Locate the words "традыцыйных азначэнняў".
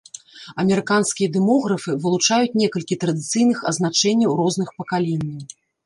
3.07-4.31